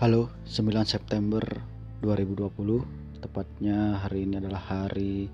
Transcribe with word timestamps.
Halo, 0.00 0.32
9 0.48 0.64
September 0.88 1.44
2020 2.00 3.20
Tepatnya 3.20 4.00
hari 4.00 4.24
ini 4.24 4.40
adalah 4.40 4.64
hari 4.64 5.28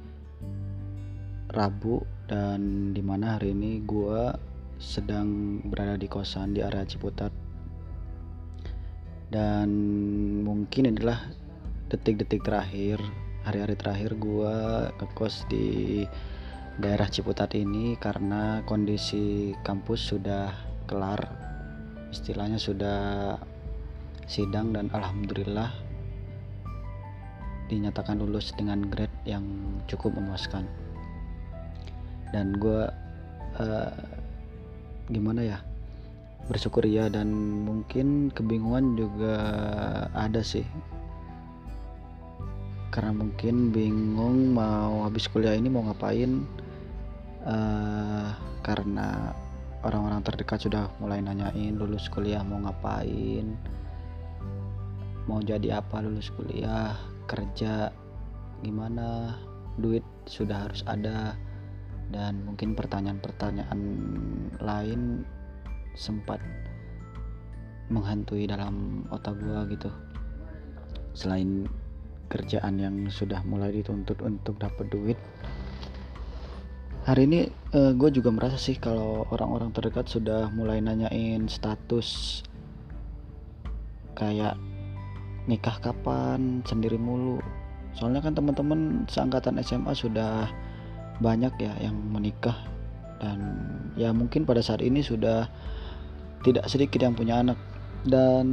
Rabu 1.54 2.02
Dan 2.26 2.90
di 2.90 2.98
mana 2.98 3.38
hari 3.38 3.54
ini 3.54 3.78
gue 3.86 4.34
sedang 4.82 5.62
berada 5.70 5.94
di 5.94 6.10
kosan 6.10 6.50
di 6.50 6.66
area 6.66 6.82
Ciputat. 6.82 7.30
Dan 9.30 9.70
mungkin 10.42 10.90
adalah 10.90 11.30
detik-detik 11.86 12.42
terakhir 12.42 12.98
Hari-hari 13.46 13.78
terakhir 13.78 14.18
gue 14.18 14.54
kekos 14.98 15.46
di 15.46 16.02
daerah 16.82 17.06
Ciputat 17.06 17.54
ini 17.54 17.94
Karena 18.02 18.66
kondisi 18.66 19.54
kampus 19.62 20.10
sudah 20.10 20.50
kelar. 20.90 21.22
Istilahnya 22.10 22.58
sudah 22.58 23.54
sidang 24.26 24.74
dan 24.74 24.90
alhamdulillah 24.90 25.70
dinyatakan 27.66 28.18
lulus 28.18 28.54
dengan 28.54 28.86
grade 28.86 29.14
yang 29.26 29.42
cukup 29.90 30.14
memuaskan. 30.14 30.66
Dan 32.34 32.58
gue 32.58 32.90
uh, 33.58 34.02
gimana 35.10 35.40
ya 35.46 35.58
bersyukur 36.46 36.86
ya 36.86 37.10
dan 37.10 37.30
mungkin 37.66 38.30
kebingungan 38.34 38.98
juga 38.98 39.34
ada 40.14 40.42
sih. 40.42 40.66
Karena 42.90 43.14
mungkin 43.14 43.74
bingung 43.74 44.54
mau 44.54 45.06
habis 45.06 45.26
kuliah 45.30 45.54
ini 45.54 45.70
mau 45.70 45.86
ngapain 45.86 46.46
uh, 47.46 48.30
karena 48.62 49.34
orang-orang 49.86 50.22
terdekat 50.26 50.66
sudah 50.66 50.90
mulai 50.98 51.22
nanyain 51.22 51.78
lulus 51.78 52.10
kuliah 52.10 52.42
mau 52.42 52.58
ngapain 52.58 53.54
mau 55.26 55.42
jadi 55.42 55.82
apa 55.82 56.02
lulus 56.02 56.30
kuliah 56.34 56.94
kerja 57.26 57.90
gimana? 58.62 59.36
Duit 59.76 60.02
sudah 60.24 60.70
harus 60.70 60.82
ada. 60.86 61.36
Dan 62.06 62.46
mungkin 62.46 62.78
pertanyaan-pertanyaan 62.78 63.80
lain 64.62 65.26
sempat 65.98 66.38
menghantui 67.90 68.46
dalam 68.46 69.06
otak 69.10 69.34
gua 69.42 69.66
gitu. 69.66 69.90
Selain 71.12 71.66
kerjaan 72.30 72.78
yang 72.78 72.96
sudah 73.10 73.42
mulai 73.46 73.70
dituntut 73.70 74.18
untuk 74.22 74.58
dapat 74.58 74.86
duit 74.90 75.18
hari 77.06 77.22
ini 77.30 77.46
uh, 77.70 77.78
eh, 77.78 77.92
gue 77.94 78.10
juga 78.10 78.34
merasa 78.34 78.58
sih 78.58 78.74
kalau 78.82 79.30
orang-orang 79.30 79.70
terdekat 79.70 80.10
sudah 80.10 80.50
mulai 80.50 80.82
nanyain 80.82 81.46
status 81.46 82.42
kayak 84.18 84.58
nikah 85.46 85.78
kapan 85.82 86.60
sendiri 86.66 86.98
mulu. 86.98 87.38
Soalnya 87.96 88.20
kan 88.20 88.36
teman-teman 88.36 89.08
seangkatan 89.08 89.56
SMA 89.62 89.96
sudah 89.96 90.50
banyak 91.22 91.54
ya 91.56 91.72
yang 91.80 91.96
menikah. 92.12 92.54
Dan 93.16 93.40
ya 93.96 94.12
mungkin 94.12 94.44
pada 94.44 94.60
saat 94.60 94.84
ini 94.84 95.00
sudah 95.00 95.48
tidak 96.44 96.68
sedikit 96.68 97.00
yang 97.00 97.16
punya 97.16 97.40
anak. 97.40 97.56
Dan 98.06 98.46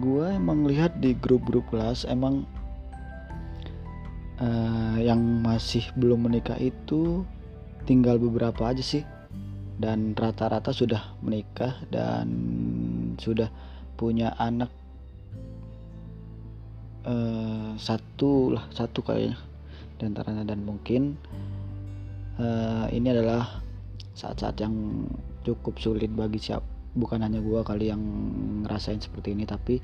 gue 0.00 0.38
emang 0.38 0.64
lihat 0.64 1.02
di 1.02 1.12
grup-grup 1.18 1.68
kelas 1.68 2.06
emang 2.08 2.46
uh, 4.40 4.96
yang 4.96 5.20
masih 5.44 5.84
belum 5.98 6.30
menikah 6.30 6.56
itu 6.56 7.26
tinggal 7.84 8.22
beberapa 8.22 8.70
aja 8.70 8.84
sih. 8.84 9.02
Dan 9.76 10.16
rata-rata 10.16 10.72
sudah 10.72 11.18
menikah 11.20 11.76
dan 11.92 12.28
sudah 13.20 13.52
punya 14.00 14.32
anak 14.40 14.72
uh, 17.06 17.78
satu 17.78 18.58
lah 18.58 18.66
satu 18.74 19.00
kayaknya. 19.06 19.38
Di 19.96 20.04
antaranya 20.04 20.44
dan 20.44 20.60
mungkin 20.66 21.16
uh, 22.36 22.86
ini 22.92 23.08
adalah 23.08 23.64
saat-saat 24.16 24.60
yang 24.60 25.06
cukup 25.44 25.78
sulit 25.78 26.10
bagi 26.12 26.40
siap 26.40 26.64
bukan 26.96 27.20
hanya 27.20 27.38
gua 27.44 27.60
kali 27.60 27.92
yang 27.92 28.00
ngerasain 28.64 28.98
seperti 28.98 29.36
ini 29.36 29.44
tapi 29.44 29.78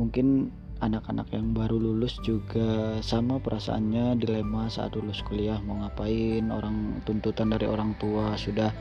mungkin 0.00 0.48
anak-anak 0.82 1.30
yang 1.30 1.54
baru 1.54 1.78
lulus 1.78 2.18
juga 2.26 2.98
sama 3.04 3.38
perasaannya 3.38 4.18
dilema 4.18 4.66
saat 4.66 4.96
lulus 4.98 5.22
kuliah 5.22 5.60
mau 5.62 5.78
ngapain 5.84 6.50
orang 6.50 6.98
tuntutan 7.06 7.52
dari 7.54 7.68
orang 7.68 7.94
tua 8.02 8.34
sudah 8.34 8.74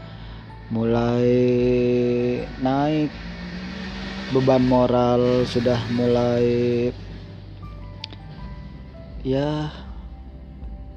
mulai 0.73 1.29
naik 2.63 3.11
beban 4.31 4.63
moral 4.63 5.43
sudah 5.43 5.77
mulai 5.91 6.45
ya 9.25 9.67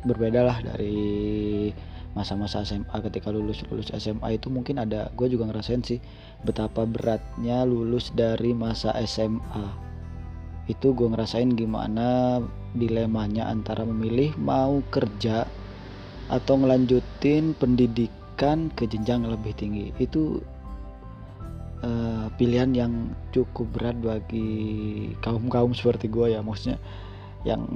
berbeda 0.06 0.46
lah 0.46 0.58
dari 0.62 1.74
masa-masa 2.14 2.62
SMA 2.62 2.96
ketika 3.10 3.28
lulus 3.34 3.66
lulus 3.68 3.90
SMA 3.98 4.38
itu 4.38 4.48
mungkin 4.48 4.78
ada 4.80 5.10
gue 5.18 5.26
juga 5.28 5.50
ngerasain 5.50 5.82
sih 5.82 5.98
betapa 6.46 6.86
beratnya 6.86 7.66
lulus 7.66 8.14
dari 8.14 8.54
masa 8.54 8.94
SMA 9.04 9.86
itu 10.66 10.94
gue 10.94 11.06
ngerasain 11.06 11.54
gimana 11.54 12.42
dilemanya 12.74 13.46
antara 13.46 13.86
memilih 13.86 14.34
mau 14.38 14.82
kerja 14.90 15.46
atau 16.26 16.54
ngelanjutin 16.58 17.54
pendidikan 17.54 18.66
ke 18.74 18.90
jenjang 18.90 19.30
lebih 19.30 19.54
tinggi. 19.54 19.94
Itu 20.02 20.42
uh, 21.82 22.30
pilihan 22.40 22.70
yang 22.72 22.92
cukup 23.34 23.66
berat 23.76 23.96
bagi 24.00 25.12
kaum 25.20 25.50
kaum 25.50 25.72
seperti 25.76 26.08
gue 26.08 26.36
ya. 26.36 26.40
Maksudnya 26.40 26.78
yang 27.44 27.66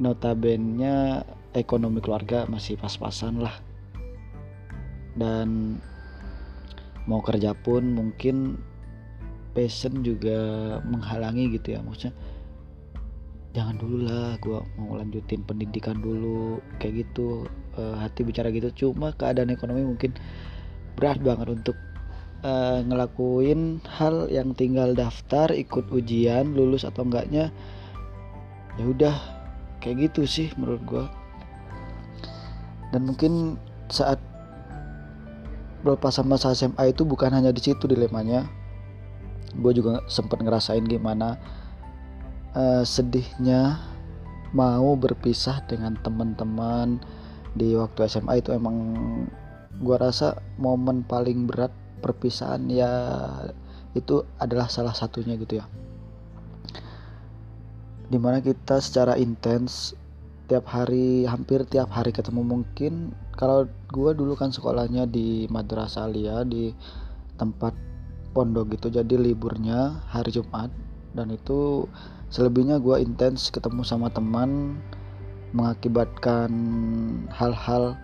notabene 0.00 1.22
ekonomi 1.56 2.00
keluarga 2.00 2.48
masih 2.48 2.80
pas-pasan 2.80 3.40
lah. 3.42 3.54
Dan 5.16 5.80
mau 7.08 7.22
kerja 7.22 7.56
pun 7.56 7.96
mungkin 7.96 8.60
passion 9.56 10.04
juga 10.04 10.36
menghalangi 10.84 11.56
gitu 11.56 11.78
ya. 11.78 11.80
Maksudnya 11.80 12.12
jangan 13.56 13.80
dulu 13.80 14.04
lah 14.04 14.36
gue 14.36 14.60
mau 14.76 15.00
lanjutin 15.00 15.40
pendidikan 15.48 15.96
dulu 15.96 16.60
kayak 16.76 17.08
gitu 17.08 17.48
e, 17.72 17.82
hati 17.96 18.20
bicara 18.20 18.52
gitu. 18.52 18.68
Cuma 18.76 19.16
keadaan 19.16 19.48
ekonomi 19.48 19.80
mungkin 19.80 20.12
berat 21.00 21.24
banget 21.24 21.48
untuk 21.56 21.76
e, 22.40 22.52
ngelakuin 22.84 23.80
hal 23.86 24.28
yang 24.32 24.52
tinggal 24.56 24.92
daftar 24.92 25.52
ikut 25.52 25.88
ujian 25.92 26.52
lulus 26.52 26.84
atau 26.84 27.06
enggaknya 27.06 27.52
ya 28.76 28.84
udah 28.84 29.16
kayak 29.80 30.10
gitu 30.10 30.28
sih 30.28 30.48
menurut 30.60 30.82
gue 30.84 31.04
dan 32.94 33.02
mungkin 33.06 33.60
saat 33.92 34.18
sama 36.10 36.34
masa 36.34 36.50
SMA 36.50 36.90
itu 36.90 37.06
bukan 37.06 37.30
hanya 37.30 37.54
di 37.54 37.62
situ 37.62 37.86
dilemanya. 37.86 38.50
Gue 39.54 39.70
juga 39.70 40.02
sempat 40.10 40.42
ngerasain 40.42 40.82
gimana 40.82 41.38
uh, 42.58 42.82
sedihnya 42.82 43.78
mau 44.50 44.98
berpisah 44.98 45.62
dengan 45.70 45.94
teman-teman. 46.02 46.98
Di 47.54 47.78
waktu 47.78 48.10
SMA 48.10 48.42
itu 48.42 48.50
emang 48.50 48.98
gue 49.78 49.96
rasa 49.96 50.42
momen 50.58 51.06
paling 51.06 51.46
berat 51.46 51.70
perpisahan 52.00 52.68
ya 52.68 52.92
itu 53.96 54.22
adalah 54.36 54.68
salah 54.68 54.92
satunya 54.92 55.34
gitu 55.40 55.60
ya. 55.60 55.66
Di 58.06 58.18
mana 58.20 58.38
kita 58.38 58.78
secara 58.78 59.18
intens 59.18 59.96
tiap 60.46 60.68
hari 60.70 61.26
hampir 61.26 61.66
tiap 61.66 61.90
hari 61.90 62.14
ketemu 62.14 62.44
mungkin. 62.44 63.10
Kalau 63.36 63.68
gue 63.92 64.10
dulu 64.16 64.38
kan 64.38 64.54
sekolahnya 64.54 65.10
di 65.10 65.50
madrasah 65.50 66.08
alia 66.08 66.46
di 66.46 66.72
tempat 67.36 67.74
pondok 68.32 68.76
gitu 68.76 68.92
jadi 69.00 69.16
liburnya 69.16 70.00
hari 70.12 70.30
Jumat. 70.32 70.70
Dan 71.16 71.32
itu 71.32 71.88
selebihnya 72.28 72.78
gue 72.78 73.00
intens 73.00 73.48
ketemu 73.48 73.82
sama 73.82 74.12
teman 74.12 74.78
mengakibatkan 75.56 76.50
hal-hal 77.32 77.96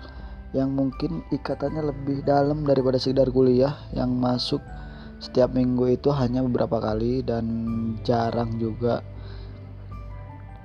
yang 0.53 0.73
mungkin 0.73 1.25
ikatannya 1.33 1.93
lebih 1.93 2.25
dalam 2.25 2.65
daripada 2.69 3.01
sekedar 3.01 3.33
kuliah 3.33 3.77
yang 3.97 4.13
masuk 4.17 4.61
setiap 5.21 5.55
minggu 5.55 5.97
itu 5.97 6.13
hanya 6.13 6.45
beberapa 6.45 6.83
kali 6.83 7.25
dan 7.25 7.45
jarang 8.05 8.61
juga. 8.61 9.01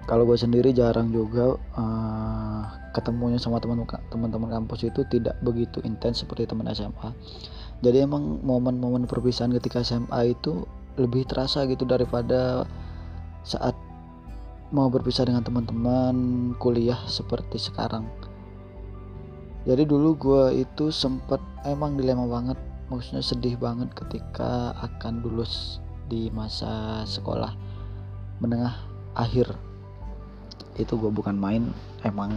Kalau 0.07 0.23
gue 0.23 0.39
sendiri 0.39 0.71
jarang 0.71 1.11
juga 1.11 1.59
uh, 1.75 2.63
ketemunya 2.97 3.37
sama 3.37 3.61
teman-teman 3.61 4.49
kampus 4.49 4.89
itu 4.89 5.05
tidak 5.05 5.37
begitu 5.45 5.77
intens 5.85 6.25
seperti 6.25 6.49
teman 6.49 6.65
SMA 6.73 7.13
jadi 7.85 8.09
emang 8.09 8.41
momen-momen 8.41 9.05
perpisahan 9.05 9.53
ketika 9.53 9.85
SMA 9.85 10.33
itu 10.33 10.65
lebih 10.97 11.29
terasa 11.29 11.69
gitu 11.69 11.85
daripada 11.85 12.65
saat 13.45 13.77
mau 14.73 14.89
berpisah 14.89 15.29
dengan 15.29 15.45
teman-teman 15.45 16.15
kuliah 16.57 16.97
seperti 17.05 17.61
sekarang 17.61 18.09
jadi 19.67 19.83
dulu 19.83 20.15
gue 20.15 20.63
itu 20.63 20.95
sempet 20.95 21.43
emang 21.67 21.99
dilema 21.99 22.23
banget 22.23 22.55
maksudnya 22.87 23.19
sedih 23.19 23.59
banget 23.59 23.91
ketika 23.91 24.71
akan 24.79 25.19
lulus 25.19 25.83
di 26.07 26.31
masa 26.31 27.03
sekolah 27.03 27.51
menengah 28.39 28.79
akhir. 29.11 29.51
Itu 30.79 30.95
gue 30.95 31.11
bukan 31.11 31.35
main 31.35 31.75
emang 32.07 32.31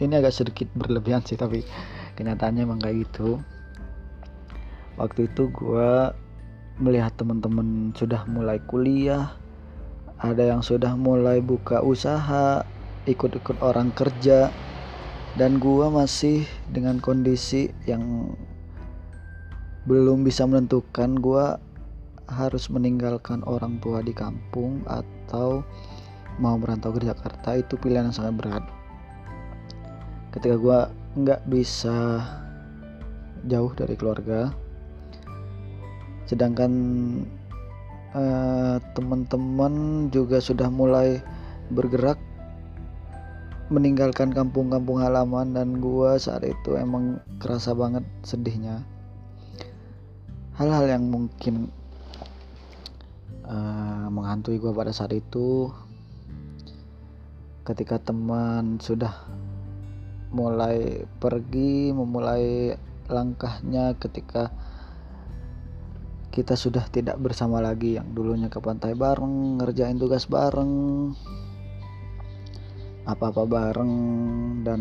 ini 0.00 0.16
agak 0.16 0.32
sedikit 0.32 0.72
berlebihan 0.72 1.20
sih 1.28 1.36
tapi 1.36 1.60
kenyataannya 2.16 2.64
emang 2.64 2.80
kayak 2.80 3.04
gitu. 3.04 3.36
Waktu 4.96 5.28
itu 5.28 5.52
gue 5.52 5.92
melihat 6.80 7.12
teman-teman 7.20 7.92
sudah 7.92 8.24
mulai 8.24 8.56
kuliah 8.64 9.36
ada 10.24 10.56
yang 10.56 10.64
sudah 10.64 10.96
mulai 10.96 11.44
buka 11.44 11.84
usaha 11.84 12.64
ikut-ikut 13.04 13.60
orang 13.60 13.92
kerja 13.92 14.48
dan 15.40 15.56
gue 15.56 15.86
masih 15.88 16.44
dengan 16.68 17.00
kondisi 17.00 17.72
yang 17.88 18.36
belum 19.88 20.22
bisa 20.22 20.44
menentukan 20.44 21.18
gue 21.18 21.46
harus 22.28 22.68
meninggalkan 22.68 23.40
orang 23.48 23.80
tua 23.82 24.04
di 24.04 24.12
kampung 24.12 24.84
atau 24.86 25.64
mau 26.40 26.56
merantau 26.56 26.94
ke 26.94 27.04
Jakarta 27.04 27.58
itu 27.58 27.76
pilihan 27.76 28.08
yang 28.08 28.16
sangat 28.16 28.34
berat. 28.40 28.64
Ketika 30.32 30.56
gue 30.56 30.78
nggak 31.22 31.42
bisa 31.48 32.24
jauh 33.44 33.72
dari 33.74 33.98
keluarga 33.98 34.54
sedangkan 36.30 36.72
uh, 38.16 38.80
teman-teman 38.96 40.06
juga 40.08 40.40
sudah 40.40 40.70
mulai 40.72 41.20
bergerak 41.68 42.16
meninggalkan 43.68 44.34
kampung-kampung 44.34 44.98
halaman 44.98 45.54
dan 45.54 45.78
gua 45.78 46.18
saat 46.18 46.42
itu 46.42 46.74
emang 46.74 47.22
kerasa 47.38 47.76
banget 47.76 48.02
sedihnya. 48.26 48.82
Hal-hal 50.58 50.88
yang 50.88 51.06
mungkin 51.06 51.70
uh, 53.46 54.08
menghantui 54.10 54.58
gua 54.58 54.74
pada 54.74 54.90
saat 54.90 55.14
itu 55.14 55.70
ketika 57.62 58.02
teman 58.02 58.82
sudah 58.82 59.14
mulai 60.34 61.04
pergi 61.20 61.94
memulai 61.94 62.74
langkahnya 63.06 63.94
ketika 64.00 64.50
kita 66.32 66.56
sudah 66.56 66.88
tidak 66.88 67.20
bersama 67.20 67.60
lagi 67.60 68.00
yang 68.00 68.08
dulunya 68.16 68.48
ke 68.48 68.56
pantai 68.56 68.96
bareng 68.96 69.60
ngerjain 69.60 70.00
tugas 70.00 70.24
bareng 70.24 71.12
apa-apa 73.08 73.42
bareng 73.48 73.92
dan 74.62 74.80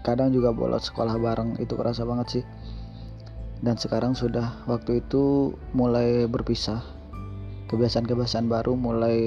kadang 0.00 0.32
juga 0.32 0.54
bolos 0.56 0.88
sekolah 0.88 1.20
bareng 1.20 1.60
itu 1.60 1.74
kerasa 1.76 2.06
banget 2.08 2.40
sih. 2.40 2.44
Dan 3.58 3.74
sekarang 3.74 4.14
sudah 4.14 4.64
waktu 4.70 5.02
itu 5.02 5.52
mulai 5.74 6.30
berpisah. 6.30 6.80
Kebiasaan-kebiasaan 7.68 8.48
baru 8.48 8.78
mulai 8.78 9.18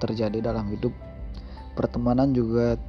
terjadi 0.00 0.40
dalam 0.40 0.70
hidup. 0.72 0.94
Pertemanan 1.76 2.32
juga 2.32 2.80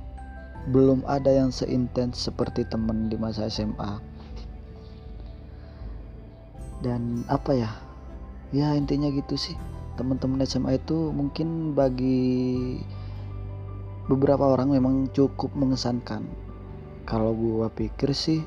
belum 0.71 1.03
ada 1.09 1.33
yang 1.33 1.49
seintens 1.49 2.21
seperti 2.21 2.63
temen 2.69 3.09
di 3.09 3.17
masa 3.17 3.49
SMA 3.49 4.11
dan 6.81 7.23
apa 7.29 7.53
ya? 7.53 7.71
Ya 8.51 8.73
intinya 8.75 9.07
gitu 9.13 9.37
sih. 9.37 9.55
Teman-teman 9.95 10.43
SMA 10.43 10.81
itu 10.81 11.13
mungkin 11.13 11.77
bagi 11.77 12.81
beberapa 14.11 14.43
orang 14.43 14.75
memang 14.75 15.07
cukup 15.15 15.55
mengesankan. 15.55 16.27
Kalau 17.07 17.31
gua 17.31 17.71
pikir 17.71 18.11
sih 18.11 18.43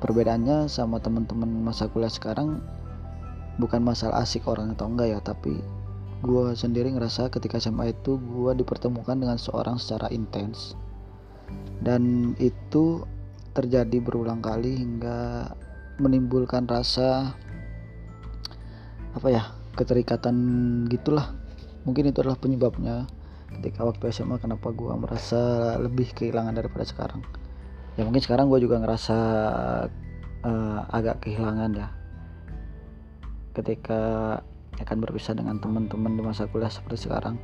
perbedaannya 0.00 0.64
sama 0.72 0.96
teman-teman 0.96 1.48
masa 1.60 1.92
kuliah 1.92 2.08
sekarang 2.08 2.64
bukan 3.60 3.84
masalah 3.84 4.24
asik 4.24 4.48
orang 4.48 4.72
atau 4.72 4.88
enggak 4.88 5.12
ya 5.12 5.20
tapi 5.20 5.60
gua 6.24 6.56
sendiri 6.56 6.88
ngerasa 6.88 7.28
ketika 7.28 7.60
SMA 7.60 7.92
itu 7.92 8.16
gua 8.32 8.56
dipertemukan 8.56 9.20
dengan 9.20 9.36
seorang 9.36 9.76
secara 9.76 10.08
intens. 10.08 10.72
Dan 11.84 12.32
itu 12.40 13.04
terjadi 13.52 14.00
berulang 14.00 14.40
kali 14.40 14.72
hingga 14.80 15.52
menimbulkan 16.00 16.64
rasa 16.64 17.36
apa 19.12 19.28
ya 19.28 19.52
keterikatan 19.76 20.34
gitulah. 20.88 21.36
Mungkin 21.84 22.08
itu 22.08 22.24
adalah 22.24 22.40
penyebabnya 22.40 23.04
ketika 23.60 23.86
waktu 23.86 24.10
SMA 24.10 24.42
kenapa 24.42 24.74
gue 24.74 24.92
merasa 24.94 25.74
lebih 25.78 26.10
kehilangan 26.12 26.54
daripada 26.54 26.84
sekarang? 26.84 27.22
Ya 27.94 28.02
mungkin 28.02 28.22
sekarang 28.22 28.50
gue 28.50 28.58
juga 28.58 28.82
ngerasa 28.82 29.18
uh, 30.42 30.80
agak 30.90 31.22
kehilangan 31.22 31.70
ya 31.78 31.88
ketika 33.54 34.02
akan 34.82 34.98
berpisah 35.06 35.38
dengan 35.38 35.62
teman-teman 35.62 36.18
di 36.18 36.22
masa 36.26 36.50
kuliah 36.50 36.70
seperti 36.70 37.06
sekarang. 37.06 37.38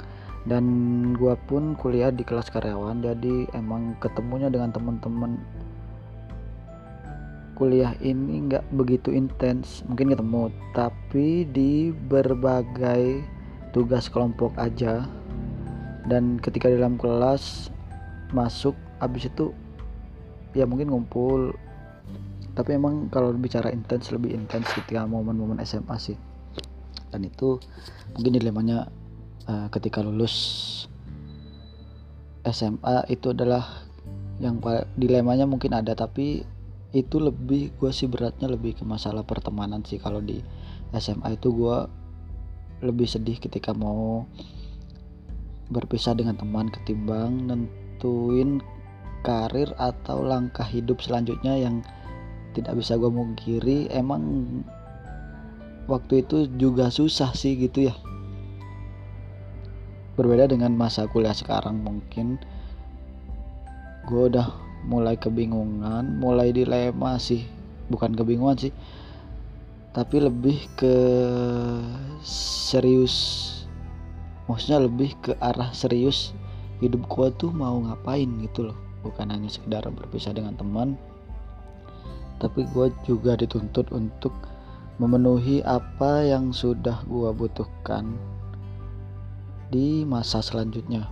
Dan 0.49 0.65
gue 1.21 1.37
pun 1.47 1.77
kuliah 1.77 2.09
di 2.09 2.25
kelas 2.25 2.49
karyawan 2.49 3.05
jadi 3.05 3.45
emang 3.53 3.93
ketemunya 4.01 4.49
dengan 4.49 4.73
teman-teman 4.73 5.37
kuliah 7.61 7.93
ini 8.01 8.49
nggak 8.49 8.65
begitu 8.73 9.13
intens. 9.13 9.85
Mungkin 9.85 10.17
ketemu 10.17 10.49
tapi 10.73 11.45
di 11.45 11.93
berbagai 11.93 13.21
tugas 13.77 14.09
kelompok 14.09 14.57
aja 14.57 15.05
dan 16.11 16.43
ketika 16.43 16.67
di 16.67 16.75
dalam 16.75 16.99
kelas 16.99 17.71
masuk 18.35 18.75
habis 18.99 19.31
itu 19.31 19.55
ya 20.55 20.67
mungkin 20.67 20.91
ngumpul. 20.91 21.55
Tapi 22.51 22.75
emang 22.75 23.07
kalau 23.15 23.31
bicara 23.39 23.71
intens 23.71 24.11
lebih 24.11 24.35
intens 24.35 24.67
ketika 24.75 25.07
momen-momen 25.07 25.63
SMA 25.63 25.97
sih. 26.03 26.19
Dan 27.15 27.23
itu 27.23 27.63
mungkin 28.19 28.35
dilemanya 28.35 28.91
uh, 29.47 29.71
ketika 29.71 30.03
lulus 30.03 30.35
SMA 32.43 33.07
itu 33.07 33.31
adalah 33.31 33.87
yang 34.43 34.59
dilemanya 34.99 35.47
mungkin 35.47 35.79
ada. 35.79 35.95
Tapi 35.95 36.43
itu 36.91 37.17
lebih 37.23 37.71
gue 37.79 37.91
sih 37.95 38.11
beratnya 38.11 38.51
lebih 38.51 38.83
ke 38.83 38.85
masalah 38.85 39.23
pertemanan 39.23 39.87
sih. 39.87 40.03
Kalau 40.03 40.19
di 40.19 40.43
SMA 40.91 41.39
itu 41.39 41.55
gue 41.55 41.79
lebih 42.83 43.07
sedih 43.07 43.39
ketika 43.39 43.71
mau 43.71 44.27
berpisah 45.71 46.19
dengan 46.19 46.35
teman 46.37 46.69
ketimbang 46.69 47.47
nentuin 47.47 48.59
karir 49.23 49.71
atau 49.79 50.21
langkah 50.21 50.67
hidup 50.67 50.99
selanjutnya 51.01 51.57
yang 51.57 51.81
tidak 52.53 52.77
bisa 52.79 52.99
gue 52.99 53.11
mungkiri. 53.11 53.87
Emang 53.95 54.47
waktu 55.87 56.27
itu 56.27 56.51
juga 56.59 56.91
susah 56.91 57.31
sih 57.33 57.55
gitu 57.57 57.89
ya. 57.89 57.95
Berbeda 60.19 60.51
dengan 60.51 60.75
masa 60.75 61.07
kuliah 61.09 61.35
sekarang 61.35 61.81
mungkin. 61.81 62.37
Gue 64.11 64.27
udah 64.27 64.51
mulai 64.85 65.15
kebingungan 65.15 66.19
mulai 66.19 66.51
dilema 66.51 67.17
sih. 67.23 67.47
Bukan 67.89 68.19
kebingungan 68.19 68.59
sih 68.59 68.75
tapi 69.91 70.23
lebih 70.23 70.71
ke 70.79 70.95
serius 72.23 73.50
maksudnya 74.51 74.83
lebih 74.83 75.15
ke 75.23 75.39
arah 75.39 75.71
serius 75.71 76.35
hidup 76.83 77.07
gua 77.07 77.31
tuh 77.39 77.55
mau 77.55 77.79
ngapain 77.87 78.27
gitu 78.43 78.75
loh. 78.75 78.79
Bukan 79.07 79.31
hanya 79.31 79.47
sekedar 79.47 79.87
berpisah 79.87 80.35
dengan 80.35 80.59
teman 80.59 80.99
tapi 82.41 82.65
gua 82.73 82.89
juga 83.05 83.37
dituntut 83.37 83.93
untuk 83.93 84.33
memenuhi 84.97 85.61
apa 85.63 86.25
yang 86.25 86.51
sudah 86.51 87.05
gua 87.07 87.31
butuhkan 87.31 88.17
di 89.71 90.03
masa 90.03 90.43
selanjutnya. 90.43 91.07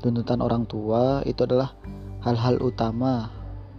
Tuntutan 0.00 0.40
orang 0.40 0.64
tua 0.64 1.24
itu 1.26 1.44
adalah 1.44 1.74
hal-hal 2.22 2.60
utama 2.62 3.28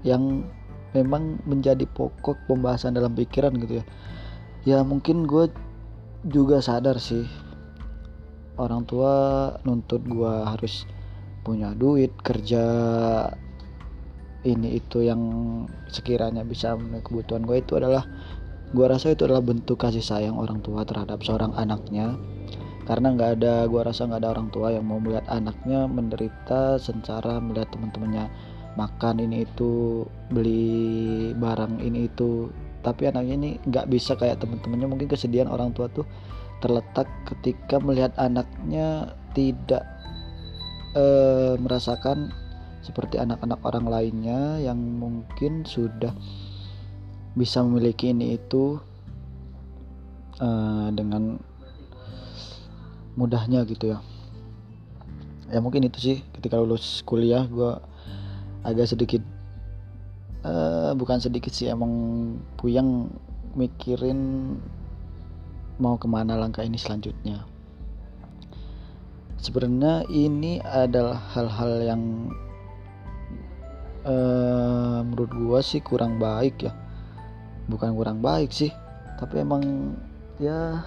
yang 0.02 0.46
memang 0.92 1.40
menjadi 1.48 1.88
pokok 1.88 2.36
pembahasan 2.46 2.98
dalam 2.98 3.16
pikiran 3.16 3.56
gitu 3.58 3.82
ya. 3.82 3.86
Ya 4.62 4.78
mungkin 4.86 5.26
gue 5.26 5.50
juga 6.30 6.62
sadar 6.62 7.02
sih 7.02 7.26
orang 8.62 8.86
tua 8.86 9.14
nuntut 9.66 10.06
gue 10.06 10.34
harus 10.46 10.86
punya 11.42 11.74
duit 11.74 12.14
kerja 12.22 12.64
ini 14.46 14.78
itu 14.78 15.06
yang 15.06 15.22
sekiranya 15.90 16.46
bisa 16.46 16.78
memenuhi 16.78 17.02
kebutuhan 17.02 17.46
gue 17.46 17.58
itu 17.62 17.78
adalah 17.78 18.06
gue 18.72 18.86
rasa 18.88 19.12
itu 19.12 19.26
adalah 19.26 19.44
bentuk 19.44 19.82
kasih 19.82 20.06
sayang 20.06 20.38
orang 20.38 20.62
tua 20.64 20.86
terhadap 20.86 21.20
seorang 21.26 21.52
anaknya. 21.58 22.16
Karena 22.82 23.14
nggak 23.14 23.32
ada 23.40 23.70
gua 23.70 23.88
rasa 23.88 24.10
nggak 24.10 24.22
ada 24.26 24.32
orang 24.34 24.50
tua 24.50 24.74
yang 24.74 24.90
mau 24.90 24.98
melihat 24.98 25.26
anaknya 25.30 25.86
menderita 25.86 26.82
secara 26.82 27.38
melihat 27.38 27.70
teman-temannya 27.72 28.26
makan 28.74 29.22
ini 29.22 29.46
itu 29.46 30.04
beli 30.34 31.32
barang 31.38 31.78
ini 31.78 32.10
itu. 32.10 32.50
Tapi 32.82 33.14
anaknya 33.14 33.36
ini 33.38 33.50
nggak 33.70 33.86
bisa 33.86 34.18
kayak 34.18 34.42
teman-temannya. 34.42 34.90
Mungkin 34.90 35.08
kesedihan 35.08 35.48
orang 35.48 35.78
tua 35.78 35.94
tuh 35.94 36.10
terletak 36.62 37.10
ketika 37.26 37.82
melihat 37.82 38.14
anaknya 38.22 39.18
tidak 39.34 39.84
eh, 40.94 41.58
merasakan 41.58 42.32
seperti 42.82 43.22
anak-anak 43.22 43.62
orang 43.62 43.86
lainnya 43.86 44.58
yang 44.58 44.78
mungkin 44.78 45.66
sudah 45.66 46.14
bisa 47.38 47.64
memiliki 47.64 48.12
ini 48.12 48.36
itu 48.36 48.82
uh, 50.42 50.90
dengan 50.92 51.40
mudahnya 53.16 53.64
gitu 53.70 53.96
ya. 53.96 54.00
Ya 55.52 55.60
mungkin 55.60 55.88
itu 55.88 56.00
sih 56.00 56.18
ketika 56.36 56.60
lulus 56.60 57.04
kuliah 57.04 57.46
gue 57.48 57.72
agak 58.64 58.88
sedikit 58.88 59.24
uh, 60.44 60.92
bukan 60.98 61.20
sedikit 61.20 61.52
sih 61.52 61.68
emang 61.70 61.92
puyeng 62.56 63.12
mikirin 63.56 64.56
mau 65.82 65.98
ke 65.98 66.06
mana 66.06 66.38
langkah 66.38 66.62
ini 66.62 66.78
selanjutnya. 66.78 67.50
Sebenarnya 69.42 70.06
ini 70.14 70.62
adalah 70.62 71.18
hal-hal 71.34 71.82
yang 71.82 72.30
uh, 74.06 75.02
menurut 75.02 75.34
gua 75.34 75.60
sih 75.66 75.82
kurang 75.82 76.22
baik 76.22 76.70
ya. 76.70 76.74
Bukan 77.66 77.98
kurang 77.98 78.22
baik 78.22 78.54
sih 78.54 78.70
tapi 79.22 79.46
emang 79.46 79.94
ya 80.42 80.82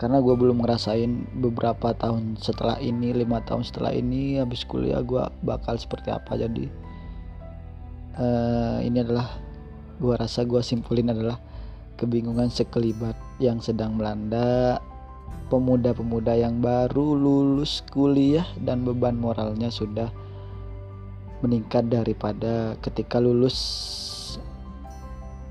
karena 0.00 0.18
gue 0.18 0.34
belum 0.34 0.64
ngerasain 0.64 1.38
beberapa 1.44 1.92
tahun 1.92 2.40
setelah 2.40 2.80
ini 2.80 3.12
lima 3.12 3.44
tahun 3.44 3.62
setelah 3.68 3.92
ini 3.92 4.40
habis 4.40 4.64
kuliah 4.64 5.04
gue 5.04 5.22
bakal 5.44 5.76
seperti 5.76 6.10
apa. 6.10 6.34
Jadi 6.34 6.66
uh, 8.16 8.80
ini 8.80 8.98
adalah 9.04 9.28
gue 10.00 10.14
rasa 10.16 10.42
gue 10.42 10.58
simpulin 10.64 11.12
adalah 11.12 11.38
kebingungan 12.00 12.50
sekelibat 12.50 13.14
yang 13.38 13.58
sedang 13.62 13.98
melanda 13.98 14.78
pemuda-pemuda 15.48 16.34
yang 16.34 16.58
baru 16.58 17.14
lulus 17.14 17.84
kuliah 17.92 18.46
dan 18.62 18.82
beban 18.82 19.18
moralnya 19.18 19.68
sudah 19.70 20.08
meningkat 21.44 21.86
daripada 21.92 22.74
ketika 22.80 23.20
lulus 23.20 23.56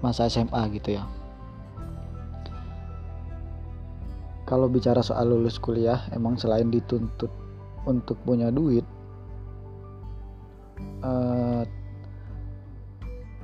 masa 0.02 0.28
SMA 0.28 0.62
gitu 0.76 1.00
ya. 1.00 1.06
kalau 4.54 4.70
bicara 4.70 5.02
soal 5.02 5.34
lulus 5.34 5.58
kuliah 5.58 6.06
emang 6.14 6.38
selain 6.38 6.70
dituntut 6.70 7.32
untuk 7.90 8.22
punya 8.22 8.54
duit 8.54 8.86
eh, 11.02 11.33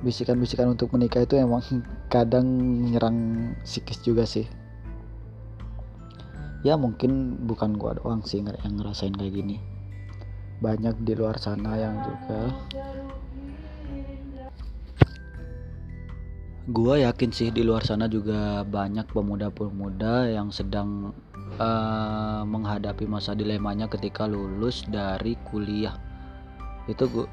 bisikan-bisikan 0.00 0.72
untuk 0.72 0.92
menikah 0.96 1.24
itu 1.24 1.36
emang 1.36 1.60
kadang 2.08 2.46
menyerang 2.84 3.52
psikis 3.64 4.00
juga 4.00 4.24
sih 4.24 4.48
ya 6.64 6.76
mungkin 6.76 7.40
bukan 7.44 7.76
gua 7.76 7.96
doang 7.96 8.24
sih 8.24 8.40
yang 8.40 8.74
ngerasain 8.80 9.16
kayak 9.16 9.32
gini 9.32 9.56
banyak 10.60 10.96
di 11.04 11.12
luar 11.16 11.40
sana 11.40 11.76
yang 11.76 11.96
juga 12.04 12.52
Gua 16.70 17.02
yakin 17.02 17.34
sih 17.34 17.50
di 17.50 17.66
luar 17.66 17.82
sana 17.82 18.06
juga 18.06 18.62
banyak 18.62 19.10
pemuda-pemuda 19.10 20.30
yang 20.30 20.54
sedang 20.54 21.10
uh, 21.58 22.46
menghadapi 22.46 23.10
masa 23.10 23.34
dilemanya 23.34 23.90
ketika 23.90 24.30
lulus 24.30 24.86
dari 24.86 25.34
kuliah. 25.50 25.98
Itu 26.86 27.10
gua 27.10 27.26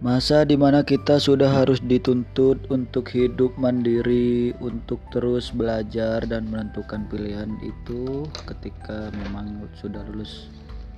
Masa 0.00 0.48
di 0.48 0.56
mana 0.56 0.80
kita 0.80 1.20
sudah 1.20 1.52
harus 1.60 1.76
dituntut 1.84 2.56
untuk 2.72 3.12
hidup 3.12 3.52
mandiri, 3.60 4.56
untuk 4.56 4.96
terus 5.12 5.52
belajar 5.52 6.24
dan 6.24 6.48
menentukan 6.48 7.04
pilihan 7.12 7.52
itu 7.60 8.24
ketika 8.48 9.12
memang 9.12 9.68
sudah 9.76 10.00
lulus 10.08 10.48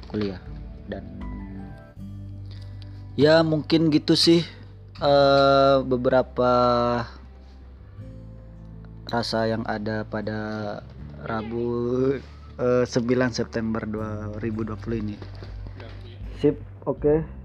kuliah 0.07 0.39
dan 0.87 1.03
ya 3.19 3.43
mungkin 3.43 3.91
gitu 3.91 4.15
sih 4.15 4.47
uh, 5.03 5.83
beberapa 5.83 6.53
rasa 9.11 9.51
yang 9.51 9.67
ada 9.67 10.07
pada 10.07 10.39
Rabu 11.27 11.67
uh, 12.63 12.87
9 12.87 12.95
September 13.35 13.83
2020 13.83 15.03
ini 15.03 15.17
sip 16.39 16.55
oke 16.87 17.03
okay. 17.03 17.42